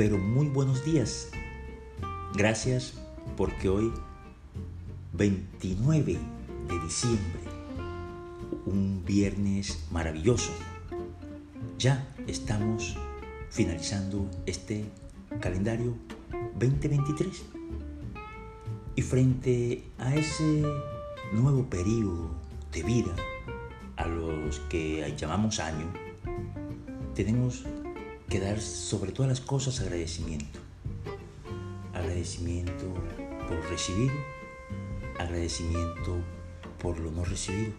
pero 0.00 0.16
muy 0.16 0.46
buenos 0.46 0.82
días. 0.82 1.28
Gracias 2.34 2.94
porque 3.36 3.68
hoy, 3.68 3.92
29 5.12 6.16
de 6.68 6.80
diciembre, 6.80 7.42
un 8.64 9.04
viernes 9.04 9.84
maravilloso, 9.90 10.52
ya 11.78 12.08
estamos 12.26 12.96
finalizando 13.50 14.26
este 14.46 14.86
calendario 15.38 15.94
2023. 16.58 17.42
Y 18.96 19.02
frente 19.02 19.84
a 19.98 20.14
ese 20.14 20.62
nuevo 21.30 21.64
periodo 21.64 22.30
de 22.72 22.82
vida, 22.84 23.14
a 23.98 24.06
los 24.06 24.60
que 24.60 25.14
llamamos 25.18 25.60
año, 25.60 25.92
tenemos 27.14 27.66
que 28.30 28.38
dar 28.38 28.60
sobre 28.60 29.10
todas 29.10 29.28
las 29.28 29.40
cosas 29.40 29.80
agradecimiento. 29.80 30.60
Agradecimiento 31.92 32.94
por 33.48 33.68
recibir, 33.68 34.12
agradecimiento 35.18 36.16
por 36.78 37.00
lo 37.00 37.10
no 37.10 37.24
recibido, 37.24 37.72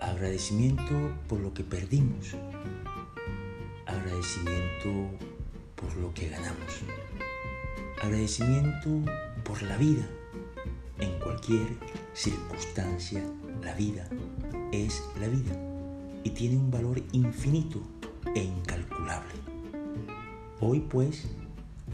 agradecimiento 0.00 0.92
por 1.28 1.40
lo 1.40 1.54
que 1.54 1.64
perdimos, 1.64 2.36
agradecimiento 3.86 5.10
por 5.76 5.96
lo 5.96 6.12
que 6.12 6.28
ganamos, 6.28 6.82
agradecimiento 8.02 8.90
por 9.44 9.62
la 9.62 9.78
vida. 9.78 10.06
En 10.98 11.18
cualquier 11.20 11.66
circunstancia, 12.12 13.24
la 13.62 13.72
vida 13.74 14.10
es 14.72 15.02
la 15.18 15.28
vida 15.28 15.56
y 16.22 16.30
tiene 16.30 16.56
un 16.58 16.70
valor 16.70 17.02
infinito 17.12 17.95
e 18.36 18.44
incalculable. 18.44 19.32
Hoy 20.60 20.80
pues, 20.80 21.24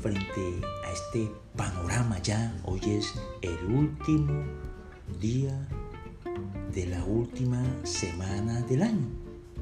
frente 0.00 0.60
a 0.84 0.90
este 0.90 1.30
panorama 1.56 2.18
ya, 2.20 2.52
hoy 2.64 2.80
es 2.84 3.14
el 3.42 3.64
último 3.66 4.42
día 5.20 5.68
de 6.74 6.86
la 6.86 7.04
última 7.04 7.62
semana 7.84 8.60
del 8.62 8.82
año. 8.82 9.06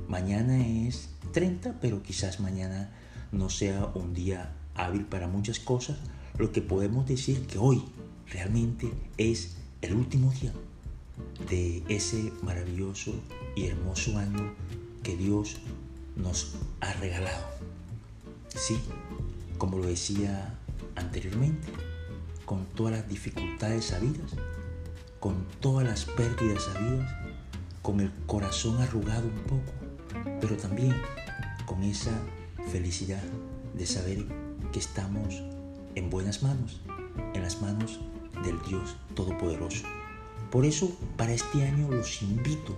Mañana 0.09 0.67
es 0.67 1.11
30, 1.33 1.81
pero 1.83 2.03
quizás 2.03 2.41
mañana 2.41 2.91
no 3.31 3.51
sea 3.51 3.93
un 3.95 4.15
día 4.15 4.55
hábil 4.75 5.05
para 5.05 5.29
muchas 5.29 5.61
cosas, 5.61 5.99
lo 6.39 6.51
que 6.51 6.63
podemos 6.63 7.07
decir 7.07 7.47
que 7.47 7.59
hoy 7.59 7.85
realmente 8.33 8.91
es 9.19 9.59
el 9.83 9.95
último 9.95 10.33
día 10.41 10.55
de 11.51 11.83
ese 11.91 12.33
maravilloso 12.43 13.13
y 13.55 13.67
hermoso 13.67 14.17
año 14.17 14.55
que 15.03 15.17
Dios 15.17 15.61
nos 16.21 16.55
ha 16.81 16.93
regalado. 16.95 17.45
Sí, 18.49 18.81
como 19.59 19.79
lo 19.79 19.87
decía 19.87 20.55
anteriormente, 20.97 21.69
con 22.45 22.67
todas 22.67 22.93
las 22.93 23.09
dificultades 23.09 23.87
sabidas, 23.87 24.33
con 25.19 25.47
todas 25.61 25.87
las 25.87 26.05
pérdidas 26.05 26.65
sabidas, 26.65 27.11
con 27.83 28.01
el 28.01 28.11
corazón 28.27 28.81
arrugado 28.81 29.27
un 29.27 29.43
poco, 29.45 29.73
pero 30.41 30.57
también 30.57 31.01
con 31.67 31.83
esa 31.83 32.13
felicidad 32.71 33.23
de 33.75 33.87
saber 33.87 34.25
que 34.73 34.79
estamos 34.79 35.43
en 35.95 36.11
buenas 36.11 36.43
manos, 36.43 36.81
en 37.35 37.43
las 37.43 37.61
manos 37.63 38.01
del 38.45 38.61
Dios 38.63 38.97
Todopoderoso. 39.15 39.87
Por 40.51 40.65
eso, 40.65 40.91
para 41.17 41.33
este 41.33 41.65
año 41.65 41.91
los 41.91 42.23
invito 42.23 42.77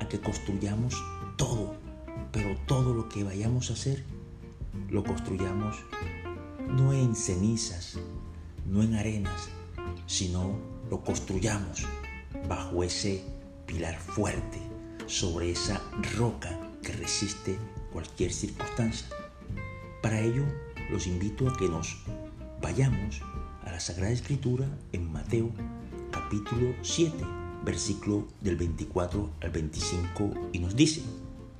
a 0.00 0.08
que 0.08 0.20
construyamos 0.20 0.94
todo 1.36 1.74
pero 2.32 2.56
todo 2.66 2.94
lo 2.94 3.08
que 3.08 3.24
vayamos 3.24 3.70
a 3.70 3.74
hacer 3.74 4.04
lo 4.90 5.04
construyamos 5.04 5.76
no 6.68 6.92
en 6.92 7.14
cenizas, 7.14 7.98
no 8.66 8.82
en 8.82 8.94
arenas, 8.94 9.48
sino 10.06 10.58
lo 10.90 11.02
construyamos 11.02 11.86
bajo 12.48 12.82
ese 12.82 13.24
pilar 13.66 13.98
fuerte, 13.98 14.60
sobre 15.06 15.50
esa 15.50 15.80
roca 16.16 16.58
que 16.82 16.92
resiste 16.92 17.58
cualquier 17.92 18.32
circunstancia. 18.32 19.08
Para 20.02 20.20
ello, 20.20 20.44
los 20.90 21.06
invito 21.06 21.48
a 21.48 21.56
que 21.56 21.68
nos 21.68 21.96
vayamos 22.60 23.20
a 23.64 23.72
la 23.72 23.80
Sagrada 23.80 24.12
Escritura 24.12 24.66
en 24.92 25.10
Mateo 25.10 25.50
capítulo 26.10 26.74
7, 26.82 27.14
versículo 27.64 28.26
del 28.40 28.56
24 28.56 29.30
al 29.40 29.50
25 29.50 30.30
y 30.52 30.58
nos 30.58 30.76
dice, 30.76 31.02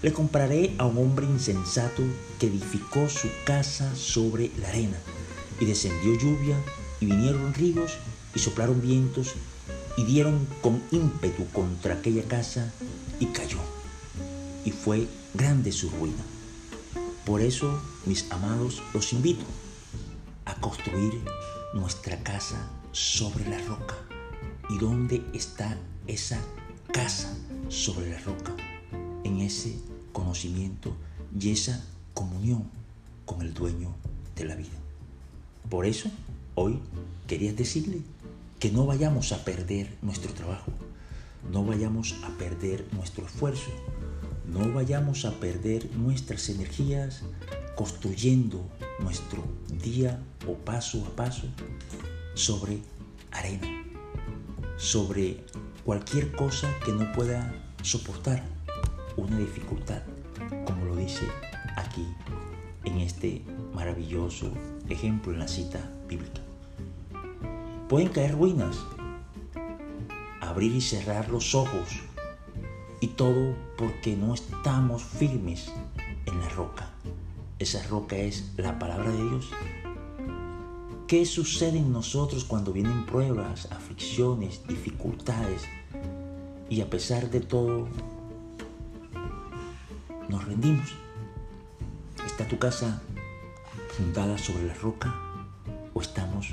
le 0.00 0.12
compararé 0.12 0.74
a 0.78 0.86
un 0.86 0.96
hombre 0.98 1.26
insensato 1.26 2.02
que 2.38 2.46
edificó 2.46 3.08
su 3.08 3.28
casa 3.44 3.94
sobre 3.96 4.50
la 4.60 4.68
arena, 4.68 4.96
y 5.60 5.64
descendió 5.64 6.16
lluvia, 6.16 6.56
y 7.00 7.06
vinieron 7.06 7.52
ríos, 7.54 7.98
y 8.34 8.38
soplaron 8.38 8.80
vientos, 8.80 9.34
y 9.96 10.04
dieron 10.04 10.46
con 10.62 10.80
ímpetu 10.92 11.46
contra 11.52 11.94
aquella 11.94 12.22
casa, 12.24 12.72
y 13.18 13.26
cayó. 13.26 13.58
Y 14.64 14.70
fue 14.70 15.08
grande 15.34 15.72
su 15.72 15.90
ruina. 15.90 16.22
Por 17.24 17.40
eso, 17.40 17.82
mis 18.06 18.30
amados, 18.30 18.82
los 18.94 19.12
invito 19.12 19.44
a 20.44 20.54
construir 20.54 21.20
nuestra 21.74 22.22
casa 22.22 22.70
sobre 22.92 23.48
la 23.48 23.58
roca. 23.66 23.96
¿Y 24.70 24.78
dónde 24.78 25.24
está 25.34 25.76
esa 26.06 26.38
casa 26.92 27.36
sobre 27.68 28.10
la 28.10 28.18
roca? 28.20 28.54
en 29.28 29.40
ese 29.40 29.76
conocimiento 30.18 30.96
y 31.38 31.52
esa 31.52 31.84
comunión 32.12 32.64
con 33.24 33.40
el 33.40 33.54
dueño 33.54 33.94
de 34.34 34.46
la 34.46 34.56
vida. 34.56 34.78
Por 35.70 35.86
eso, 35.86 36.10
hoy 36.56 36.80
quería 37.28 37.52
decirle 37.52 38.00
que 38.58 38.72
no 38.72 38.84
vayamos 38.84 39.30
a 39.30 39.44
perder 39.44 39.96
nuestro 40.02 40.32
trabajo, 40.34 40.72
no 41.52 41.64
vayamos 41.64 42.16
a 42.24 42.36
perder 42.36 42.84
nuestro 42.92 43.26
esfuerzo, 43.26 43.70
no 44.52 44.72
vayamos 44.72 45.24
a 45.24 45.38
perder 45.38 45.88
nuestras 45.94 46.48
energías 46.48 47.22
construyendo 47.76 48.68
nuestro 48.98 49.44
día 49.84 50.20
o 50.48 50.54
paso 50.54 51.06
a 51.06 51.14
paso 51.14 51.46
sobre 52.34 52.80
arena, 53.30 53.84
sobre 54.78 55.44
cualquier 55.84 56.32
cosa 56.32 56.68
que 56.84 56.90
no 56.90 57.12
pueda 57.12 57.54
soportar 57.82 58.57
una 59.18 59.38
dificultad, 59.38 60.02
como 60.64 60.84
lo 60.84 60.96
dice 60.96 61.26
aquí 61.76 62.06
en 62.84 62.98
este 62.98 63.42
maravilloso 63.74 64.52
ejemplo 64.88 65.32
en 65.32 65.40
la 65.40 65.48
cita 65.48 65.90
bíblica. 66.08 66.40
Pueden 67.88 68.08
caer 68.08 68.32
ruinas, 68.32 68.76
abrir 70.40 70.72
y 70.72 70.80
cerrar 70.80 71.28
los 71.30 71.54
ojos, 71.54 72.00
y 73.00 73.08
todo 73.08 73.54
porque 73.76 74.16
no 74.16 74.34
estamos 74.34 75.02
firmes 75.02 75.72
en 76.26 76.40
la 76.40 76.48
roca. 76.50 76.90
Esa 77.58 77.82
roca 77.88 78.16
es 78.16 78.52
la 78.56 78.78
palabra 78.78 79.10
de 79.10 79.22
Dios. 79.30 79.50
¿Qué 81.08 81.24
sucede 81.24 81.78
en 81.78 81.92
nosotros 81.92 82.44
cuando 82.44 82.72
vienen 82.72 83.06
pruebas, 83.06 83.66
aflicciones, 83.72 84.62
dificultades? 84.68 85.62
Y 86.68 86.82
a 86.82 86.90
pesar 86.90 87.30
de 87.30 87.40
todo, 87.40 87.88
nos 90.28 90.44
rendimos. 90.44 90.94
¿Está 92.24 92.46
tu 92.46 92.58
casa 92.58 93.02
fundada 93.96 94.38
sobre 94.38 94.66
la 94.66 94.74
roca 94.74 95.14
o 95.94 96.00
estamos 96.00 96.48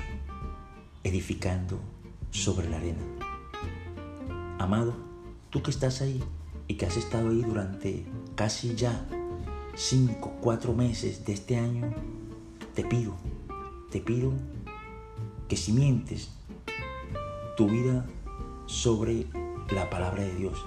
edificando 1.04 1.78
sobre 2.30 2.68
la 2.68 2.78
arena? 2.78 3.02
Amado, 4.58 4.94
tú 5.50 5.62
que 5.62 5.70
estás 5.70 6.00
ahí 6.00 6.22
y 6.66 6.74
que 6.74 6.86
has 6.86 6.96
estado 6.96 7.28
ahí 7.28 7.42
durante 7.42 8.06
casi 8.34 8.74
ya 8.74 9.06
cinco, 9.74 10.32
cuatro 10.40 10.72
meses 10.72 11.24
de 11.24 11.34
este 11.34 11.56
año, 11.56 11.92
te 12.74 12.84
pido, 12.84 13.14
te 13.90 14.00
pido 14.00 14.32
que 15.48 15.56
cimientes 15.56 16.30
tu 17.56 17.68
vida 17.68 18.06
sobre 18.66 19.26
la 19.70 19.88
palabra 19.90 20.22
de 20.22 20.34
Dios 20.34 20.64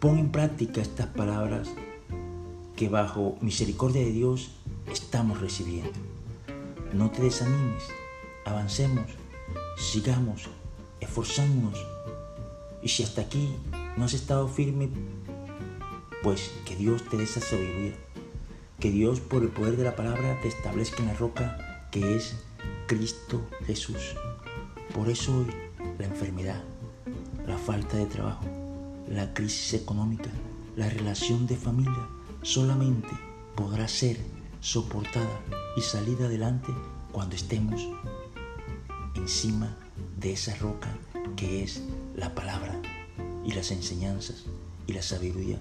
Pon 0.00 0.18
en 0.18 0.30
práctica 0.30 0.82
estas 0.82 1.06
palabras 1.06 1.68
que 2.76 2.90
bajo 2.90 3.38
misericordia 3.40 4.02
de 4.02 4.12
Dios 4.12 4.50
estamos 4.92 5.40
recibiendo. 5.40 5.98
no 6.92 7.10
te 7.10 7.22
desanimes, 7.22 7.84
avancemos, 8.44 9.06
sigamos, 9.78 10.48
esforzándonos. 11.00 11.78
Y 12.82 12.88
si 12.88 13.02
hasta 13.02 13.22
aquí 13.22 13.54
no 13.96 14.04
has 14.04 14.12
estado 14.12 14.48
firme, 14.48 14.90
pues 16.22 16.50
que 16.66 16.76
Dios 16.76 17.02
te 17.08 17.16
dé 17.16 17.24
esa. 17.24 17.40
Que 18.78 18.90
Dios 18.90 19.20
por 19.20 19.42
el 19.42 19.48
poder 19.48 19.78
de 19.78 19.84
la 19.84 19.96
palabra 19.96 20.38
te 20.42 20.48
establezca 20.48 21.02
en 21.02 21.08
la 21.08 21.14
roca 21.14 21.88
que 21.90 22.16
es 22.16 22.36
Cristo 22.86 23.40
Jesús. 23.66 24.14
Por 24.94 25.08
eso 25.08 25.38
hoy 25.38 25.46
la 25.98 26.04
enfermedad, 26.04 26.62
la 27.46 27.56
falta 27.56 27.96
de 27.96 28.06
trabajo, 28.06 28.44
la 29.08 29.32
crisis 29.34 29.74
económica, 29.74 30.30
la 30.76 30.88
relación 30.88 31.46
de 31.46 31.56
familia 31.56 32.08
solamente 32.42 33.10
podrá 33.54 33.88
ser 33.88 34.18
soportada 34.60 35.40
y 35.76 35.80
salir 35.80 36.22
adelante 36.22 36.72
cuando 37.12 37.36
estemos 37.36 37.80
encima 39.14 39.76
de 40.18 40.32
esa 40.32 40.54
roca 40.56 40.96
que 41.36 41.62
es 41.62 41.82
la 42.16 42.34
palabra 42.34 42.80
y 43.44 43.52
las 43.52 43.70
enseñanzas 43.70 44.44
y 44.86 44.92
la 44.92 45.02
sabiduría 45.02 45.58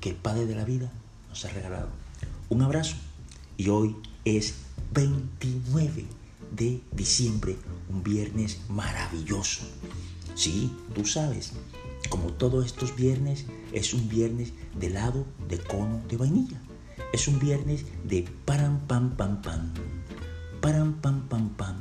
que 0.00 0.10
el 0.10 0.16
Padre 0.16 0.46
de 0.46 0.54
la 0.54 0.64
vida 0.64 0.92
nos 1.28 1.44
ha 1.44 1.48
regalado. 1.48 1.88
Un 2.48 2.62
abrazo 2.62 2.96
y 3.56 3.68
hoy 3.68 3.96
es 4.24 4.54
29 4.92 6.04
de 6.52 6.80
diciembre, 6.92 7.56
un 7.90 8.02
viernes 8.02 8.58
maravilloso. 8.68 9.62
Sí, 10.34 10.72
tú 10.94 11.04
sabes, 11.04 11.52
como 12.08 12.32
todos 12.32 12.66
estos 12.66 12.94
viernes, 12.96 13.46
es 13.72 13.94
un 13.94 14.08
viernes 14.08 14.52
de 14.78 14.88
helado 14.88 15.26
de 15.48 15.58
cono 15.58 16.00
de 16.08 16.16
vainilla. 16.16 16.60
Es 17.12 17.28
un 17.28 17.38
viernes 17.38 17.84
de 18.04 18.28
param 18.44 18.80
pam 18.86 19.16
pam 19.16 19.40
pam, 19.42 19.72
param 20.60 20.94
pam 21.00 21.28
pam 21.28 21.48
pam, 21.56 21.78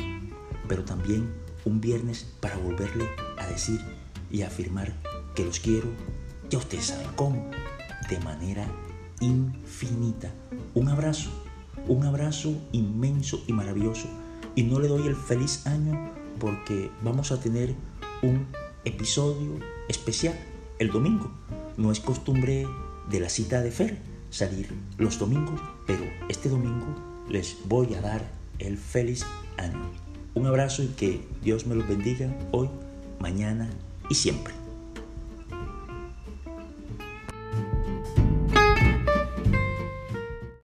pero 0.68 0.84
también 0.84 1.34
un 1.66 1.82
viernes 1.82 2.28
para 2.40 2.58
volverle 2.58 3.08
a 3.38 3.48
decir 3.48 3.82
y 4.32 4.42
afirmar 4.42 4.94
que 5.36 5.46
los 5.46 5.60
quiero, 5.60 5.88
ya 6.50 6.58
ustedes 6.58 6.86
saben 6.86 7.08
cómo, 7.16 7.50
de 8.10 8.20
manera 8.22 8.68
infinita. 9.20 10.34
Un 10.74 10.90
abrazo, 10.90 11.30
un 11.88 12.06
abrazo 12.06 12.54
inmenso 12.72 13.44
y 13.48 13.54
maravilloso. 13.54 14.08
Y 14.56 14.64
no 14.64 14.80
le 14.80 14.88
doy 14.88 15.08
el 15.08 15.16
feliz 15.16 15.68
año 15.68 16.12
porque 16.40 16.90
vamos 17.04 17.32
a 17.32 17.40
tener 17.40 17.76
un 18.22 18.48
episodio 18.86 19.60
especial 19.88 20.38
el 20.80 20.92
domingo. 20.92 21.32
No 21.78 21.92
es 21.92 22.00
costumbre 22.00 22.66
de 23.10 23.20
la 23.20 23.30
cita 23.30 23.62
de 23.62 23.72
Fer 23.72 23.98
salir 24.30 24.74
los 24.98 25.20
domingos, 25.20 25.60
pero 25.86 26.04
este 26.30 26.50
domingo 26.50 26.88
les 27.30 27.58
voy 27.66 27.94
a 27.96 28.02
dar 28.02 28.30
el 28.60 28.78
feliz 28.78 29.26
año. 29.58 29.90
Un 30.34 30.46
abrazo 30.46 30.84
y 30.84 30.88
que 30.88 31.22
Dios 31.42 31.66
me 31.66 31.76
los 31.76 31.88
bendiga 31.88 32.36
hoy, 32.52 32.70
mañana 33.20 33.70
y 34.10 34.16
siempre. 34.16 34.54